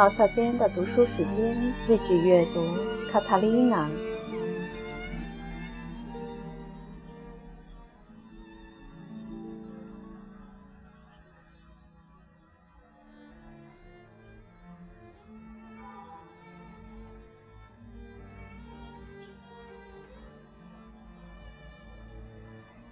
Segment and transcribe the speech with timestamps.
[0.00, 2.60] 茅草间的读书时间，继续阅读
[3.12, 3.86] 《卡塔琳娜》。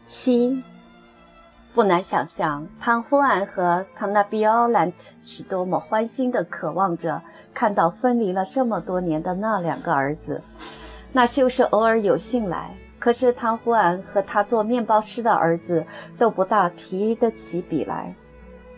[0.04, 0.62] 七，
[1.78, 7.22] 不难想象，汤呼安和汤纳比奥兰特是多么欢欣地渴望着
[7.54, 10.42] 看到分离了这么多年的那两个儿子。
[11.12, 15.86] 那就是偶尔有幸来，可是汤呼安和他做面包师的儿子
[16.18, 18.12] 都不大提得起笔来，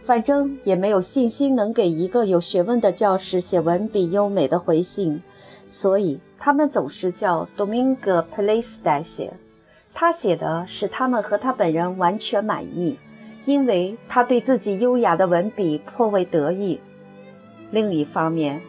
[0.02, 5.22] 反正也没有信心能给一个有学问的教师写文笔优美的回信，
[5.70, 9.32] 所以他们总是叫 Domingo p l a c e 代写。
[9.92, 12.98] 他写的使他们和他本人完全满意，
[13.44, 16.80] 因为他对自己优雅的文笔颇为得意。
[17.70, 18.60] 另一方面，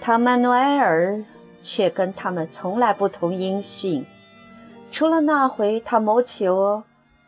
[0.00, 1.22] 唐曼诺埃尔
[1.62, 4.04] 却跟他们从来不同音讯，
[4.90, 6.82] 除了那回他谋求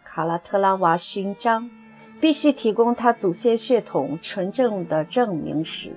[0.05, 1.71] 卡拉特拉瓦勋章，
[2.21, 5.93] 必须提供他祖先血统纯正的证明时，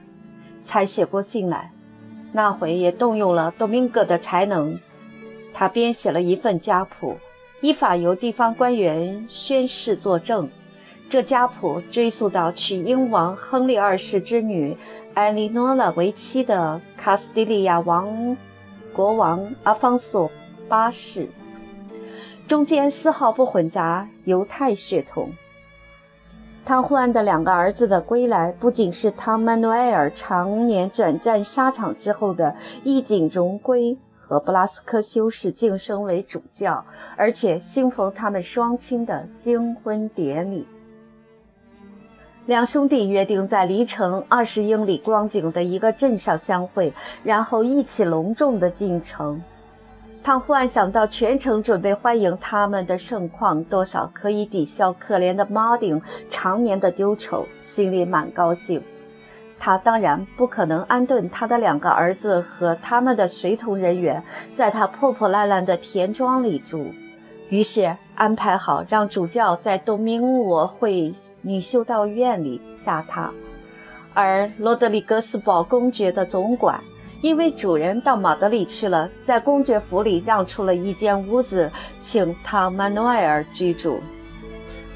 [0.63, 1.71] 才写过信来。
[2.31, 4.79] 那回也动用了多明戈的才能。
[5.59, 7.17] 他编写了一份家谱，
[7.61, 10.47] 依法由地方官员宣誓作证。
[11.09, 14.77] 这家谱追溯到娶英王亨利二世之女
[15.15, 18.37] 艾莉诺拉为妻的卡斯蒂利亚王
[18.93, 20.29] 国王阿方索
[20.69, 21.27] 八世，
[22.47, 25.31] 中间丝毫不混杂犹太血统。
[26.63, 33.97] 汤霍安的两个儿子的归来，不仅是汤曼努埃尔常年转战沙场之后的衣锦荣归。
[34.27, 36.83] 和布拉斯科修士晋升为主教，
[37.15, 40.67] 而且兴逢他们双亲的金婚典礼。
[42.45, 46.93] 两兄弟约定在离城二十英里光景的一个镇上相会，
[47.23, 49.41] 然后一起隆重地进城。
[50.21, 58.83] 他忽然想到全城准备欢迎他们的盛况，多少可以抵消可怜的马丁常年的丢丑，心里蛮高兴。
[59.59, 64.23] 他当然不可能安顿他的两个儿子和他们的随从人员
[64.55, 66.93] 在他破破烂烂的田庄里住，
[67.49, 73.29] 于是安排好让主教在东明我会女修道院里下榻，
[74.13, 76.79] 而罗德里格斯堡公爵的总管
[77.21, 83.99] 因为主人到马德里去了，在公爵府里让出了一间屋子，请汤曼诺埃尔居住。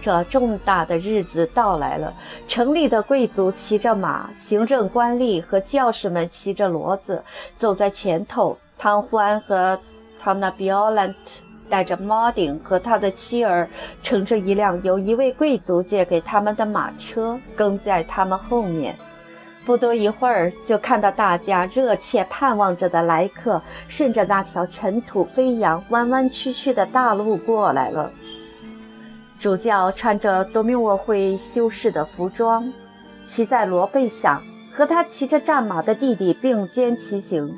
[0.01, 2.11] 这重大的日子到来了，
[2.47, 7.23] 城里的贵族骑着马，行政官吏和教士们骑着骡子
[7.55, 8.57] 走在前头。
[8.77, 9.79] 汤欢和
[10.19, 13.69] 汤纳比奥兰特带着马丁和他的妻儿，
[14.01, 18.95] 乘着一辆由一位贵族借给他们的马车，跟在他们后面。
[19.63, 28.11] 不多一会儿，就看到大家热切盼望着的来客，顺着那条尘土飞扬、弯弯曲曲的大路过来了。
[29.41, 32.71] 主教穿着多米沃会修士的服装，
[33.23, 34.39] 骑在骡背上，
[34.71, 37.57] 和他骑着战马的弟弟并肩骑行。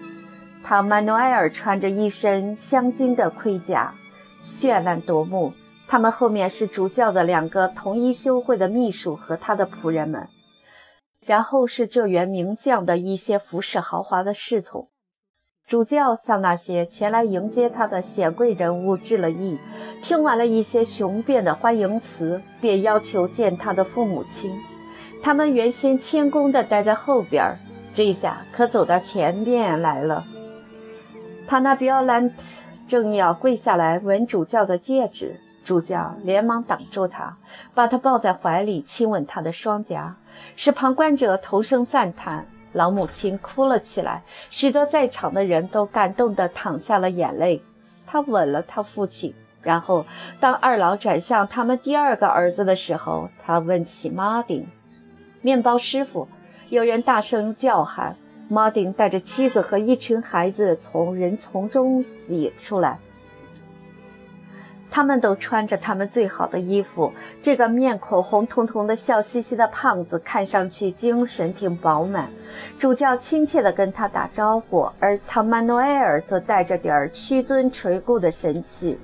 [0.64, 3.94] 唐曼努埃尔穿着一身镶金的盔甲，
[4.42, 5.52] 绚烂夺目。
[5.86, 10.30] 他们后面是主教的两个同一修会的秘书和他的仆人们，
[11.26, 14.88] 然后是这员名将的一些服饰豪华的侍从。
[15.66, 19.58] 主教向那些前来迎接他的显贵人物致了意，
[20.02, 24.54] 听完了一些雄辩的欢迎词，便要求见他的父母亲。
[25.24, 27.58] 他们原先谦恭地待在后边，
[27.96, 30.26] 这下可走到前面来了。
[31.48, 32.36] 他那比奥兰特
[32.86, 37.38] 正要跪下来吻主教的戒指，主教连忙挡住他，
[37.74, 40.18] 把他抱在怀里，亲吻他的双颊，
[40.58, 42.46] 使旁观者同声赞叹。
[42.74, 47.62] 老母亲哭了起来，使得在场的人都感动地淌下了眼泪。
[48.06, 50.06] 他吻了他父亲，然后
[50.40, 54.68] 当二老转向他们第二个儿子的时候，他问起马丁，
[55.42, 56.28] 面包师傅。
[56.70, 58.16] 有人大声叫喊，
[58.50, 63.00] 马丁带着妻子和一群孩子从人丛中挤出来。
[64.96, 67.12] 他们都穿着他们最好的衣服。
[67.42, 72.30] 这个面孔红彤彤的、笑嘻嘻的胖子看上去精神挺饱满。
[72.78, 79.00] 主教亲切地跟他打招呼，而唐曼诺埃尔则带着点儿屈尊垂顾的神气。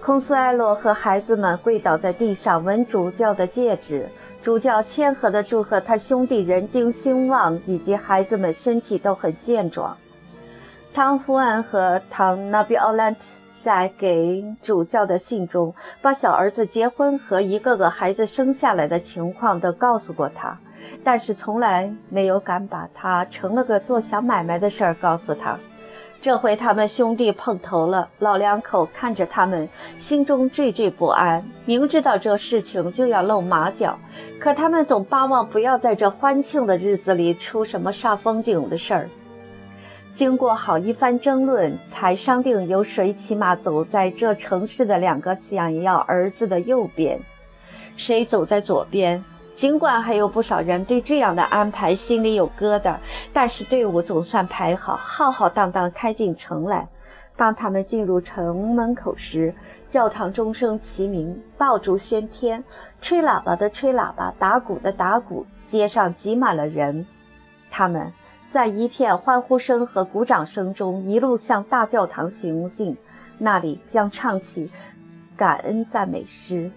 [0.00, 4.08] 孔苏埃洛和孩子们跪倒在地上吻主教的戒指。
[4.42, 9.96] 主教谦和地祝贺他兄弟人丁兴旺，以及孩子们身体都很健壮。
[10.92, 13.45] 汤胡安和唐纳比奥兰特。
[13.66, 20.56] 在给主教的信中，把小儿子结婚和一个个孩子生下来的情况都告诉过他。
[21.02, 25.58] 但是从来没有敢把他成了个做小买卖的事儿告诉他。
[26.20, 29.68] 这回他们兄弟碰头了，老两口看着他们，
[29.98, 31.44] 心中惴惴不安。
[31.64, 33.98] 明知道这事情就要露马脚，
[34.38, 39.10] 可他们总巴望不要在这欢庆的日子里出什么煞风景的事儿。
[40.16, 47.20] 经过好一番争论，才商定由谁骑马走在这城市的两个想要儿子的右边，
[47.98, 49.22] 谁走在左边。
[49.54, 52.96] 尽管还有不少人对这样的安排心里有疙瘩，
[53.30, 56.88] 但是队伍总算排好，浩浩荡荡开进城来。
[57.36, 59.54] 当他们进入城门口时，
[59.86, 62.64] 教堂钟声齐鸣，爆竹喧天，
[63.02, 67.06] 吹喇叭的吹喇叭，打鼓的打鼓，街上挤满了人。
[67.70, 68.10] 他们
[68.48, 72.96] 在一片欢呼声和鼓掌声中一路向大教堂行进，
[73.38, 74.70] 那里将唱起
[75.36, 76.70] 感恩赞美诗。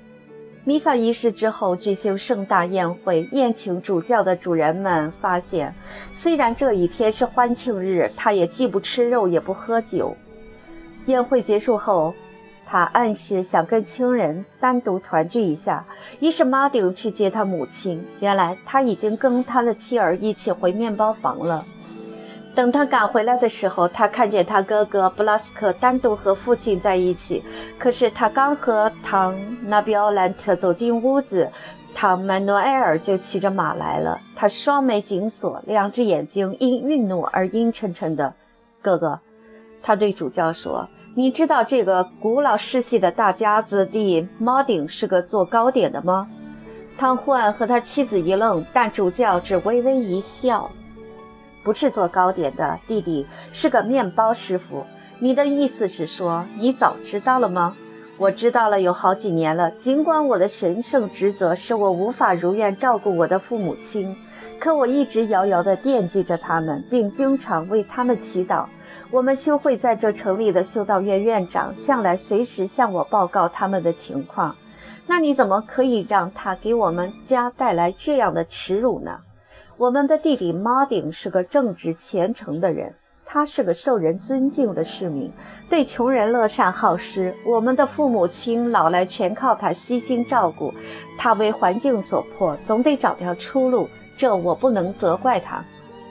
[0.65, 5.73] 弥撒仪式之后，举行盛大宴会，宴请主教的主人们发现，
[6.11, 10.15] 虽然这一天是欢庆日，他也既不吃肉，也不喝酒。
[11.05, 12.13] 宴会结束后，
[12.71, 15.83] 他暗示想跟亲人单独团聚一下，
[16.19, 18.05] 于是马丁去接他母亲。
[18.19, 21.65] 原来他已经跟他的妻儿一起回面包房了。
[22.53, 27.43] 等他赶回来的时候，他看见他哥哥布拉斯克单独和父亲在一起。
[27.79, 29.35] 可是他刚和唐
[29.67, 31.49] 纳比奥兰特走进屋子，
[31.95, 34.19] 唐曼诺埃尔就骑着马来了。
[34.35, 38.31] 他双眉紧锁，两只眼睛因愠怒而阴沉沉的。
[38.79, 39.19] 哥哥，
[39.81, 46.27] 他对主教说：“你知道这个古老世系的大家子弟猫顶是个做糕点的吗？”
[46.97, 50.69] 汤霍安和他妻子一愣，但主教只微微一笑。
[51.63, 54.85] 不是做糕点的，弟弟是个面包师傅。
[55.19, 57.75] 你的意思是说，你早知道了吗？
[58.17, 59.71] 我知道了，有好几年了。
[59.71, 64.15] 尽管我的神圣职责使我无法如愿照顾我的父母亲，
[64.59, 68.65] 可我一直遥遥地惦记着他们，并经常为他们祈祷。
[69.09, 74.55] 我们修会在这城里的修道院院长向来随时向我报告他们的情况。
[75.07, 79.19] 那你怎么可以让他给我们家带来这样的耻辱呢？
[79.77, 82.93] 我们的弟弟马丁是个正直虔诚的人，
[83.25, 85.31] 他是个受人尊敬的市民，
[85.69, 87.33] 对穷人乐善好施。
[87.45, 90.73] 我们的父母亲老来全靠他悉心照顾，
[91.17, 93.89] 他为环境所迫，总得找条出路。
[94.19, 95.63] 这我不能责怪他。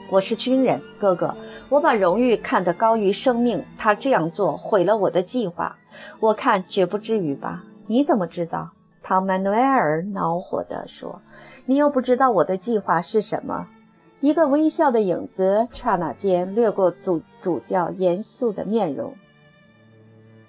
[0.09, 1.37] 我是军人，哥哥，
[1.69, 3.63] 我把荣誉看得高于生命。
[3.77, 5.77] 他这样做毁了我的计划，
[6.19, 7.63] 我看绝不至于吧？
[7.87, 8.71] 你怎么知道？
[9.03, 11.21] 唐曼努埃尔恼火地说
[11.67, 13.69] ：“你又不知道我的计划是什么。”
[14.21, 19.13] 一个微笑的影子刹那间掠过主主教严肃的面容。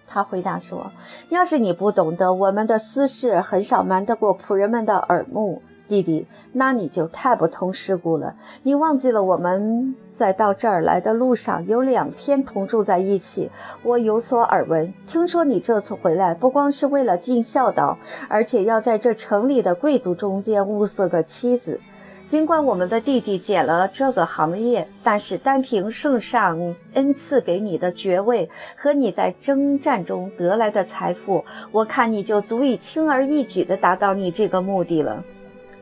[0.08, 0.94] 他回答说
[1.28, 8.36] ：“要是你不懂得我们的私事，很少瞒得过仆人们的耳目。”弟弟，那你就太不通世故了。
[8.62, 13.50] 你忘记了我们在到这儿来的路上有两天同住在一起。
[13.84, 17.98] 我有所耳闻，听说你这次回来不光是为了尽孝道，
[18.30, 21.82] 而且要在这城里的贵族中间物色个妻子。
[22.28, 28.48] 尽管我们的弟弟捡了这个行业，但是单凭圣上恩赐给你的爵位
[28.78, 35.24] 和你在征战中得来的财富，我看你就足以轻而易举地达到你这个目的了。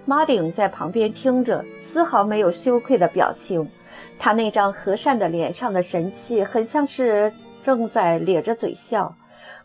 [0.10, 3.70] 马丁在旁边听着，丝毫没有羞愧的表情。
[4.18, 9.14] 他那张和善的脸上的神气，很像是正在咧着嘴笑。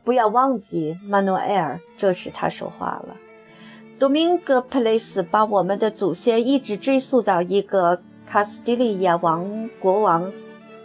[0.02, 3.16] 不要忘记，曼诺埃尔，这时他说话了。
[4.00, 10.32] 多明戈·普雷斯把我们的祖先一直追溯到一个卡斯蒂利亚王国王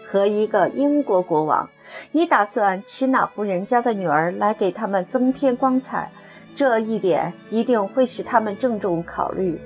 [0.06, 1.68] 和一个英国国王。
[2.12, 6.12] 你打算娶哪户人家的女儿来给他们增添光彩？
[6.58, 9.62] 这一点一定会使他们郑重考虑。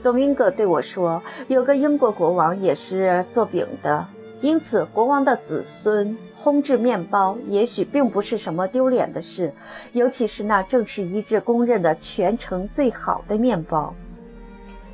[0.00, 4.06] 多明戈对我说：“有个英国国王也是做饼的，
[4.40, 9.52] 因此国王的子孙烘制面包也许并不是什么丢脸的事，
[9.90, 13.92] 尤其是那正是一致公认的全城最好的面包。”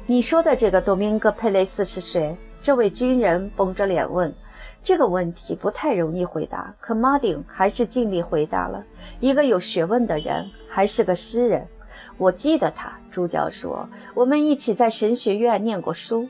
[0.09, 2.35] 你说的这个多明戈·佩雷斯是谁？
[2.63, 4.35] 这位军人绷着脸问。
[4.83, 8.83] 这个问题不太容易回答，可马丁还是尽力回答了。
[9.21, 11.67] 一个有学问的人，还是个诗人。
[12.19, 16.29] 我记得他，主教说，我们一起在神学院念过书。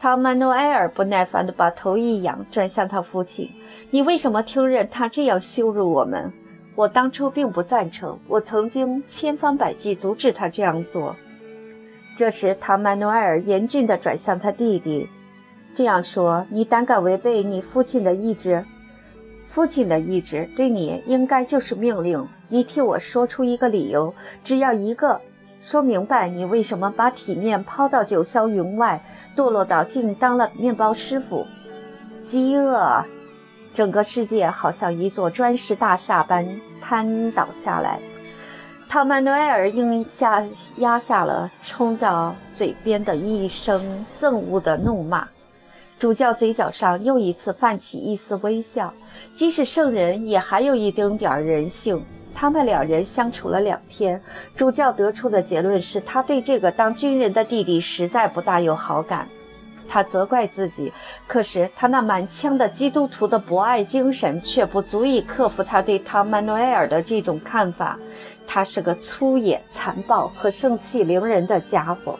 [0.00, 3.48] 汤曼诺埃尔不耐烦地把头一仰，转向他父亲
[3.90, 6.32] ：“你为什么听任他这样羞辱我们？
[6.74, 11.14] 我当初并不赞成，我曾经千方百计阻止他这样做。”
[12.16, 15.08] 这时，唐曼诺埃尔严峻地转向他弟弟。
[15.74, 18.64] 这样说，你胆敢违背你父亲的意志？
[19.46, 22.26] 父亲的意志对你应该就是命令。
[22.48, 24.14] 你替我说出一个理由，
[24.44, 25.20] 只要一个，
[25.60, 29.02] 说明白你为什么把体面抛到九霄云外，
[29.34, 31.46] 堕落到竟当了面包师傅。
[32.20, 33.04] 饥饿，
[33.74, 36.46] 整个世界好像一座砖石大厦般
[36.80, 37.98] 瘫倒下来。
[38.88, 40.44] 汤曼诺埃尔应下
[40.76, 45.26] 压下了冲到嘴边的一声憎恶的怒骂。
[46.02, 48.92] 主教嘴角上又一次泛起一丝微笑。
[49.36, 52.04] 即使圣人，也还有一丁点人性。
[52.34, 54.20] 他们两人相处了两天，
[54.56, 59.28] 主教得出的结论是他对这个当军人的弟弟实在不大有好感。
[59.88, 60.92] 他责怪自己，
[61.28, 67.96] 可是他那满腔的基督徒的博爱精神却不足以克服他对汤曼诺埃尔的这种看法。
[68.44, 72.18] 他是个粗野、残暴和盛气凌人的家伙。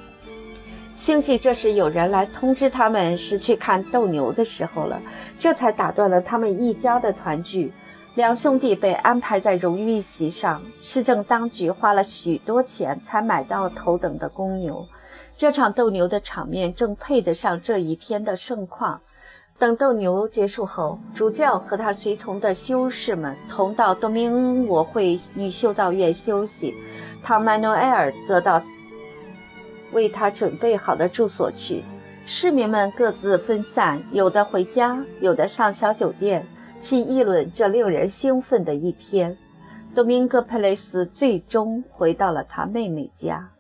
[1.03, 5.03] 兴许这时有人来通知他们是去看斗牛的时候了，
[5.37, 7.73] 这才打断了他们一家的团聚。
[8.15, 14.87] 两兄弟被安排在荣誉席上，市政当局花了许多钱才买到头等的公牛。
[15.37, 19.01] 这场斗牛的场面正配得上这一天的盛况。
[19.59, 26.73] 等斗牛结束后，主教和他随从的修士们同到多明我会女修道院休息，
[27.25, 28.63] 唐曼诺埃尔则到
[29.93, 31.83] 为他准备好的住所去。
[32.27, 36.47] 市民们各自分散，有的回家，有的上小酒店，
[36.81, 39.37] 去议论这令人兴奋的一天。
[39.95, 43.52] 多明戈·佩雷斯最终回到了他妹妹家。